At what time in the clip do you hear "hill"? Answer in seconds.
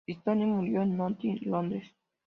1.43-1.51